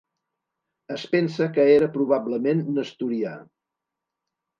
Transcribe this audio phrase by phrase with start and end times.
[0.95, 3.35] Es pensa que era probablement nestorià.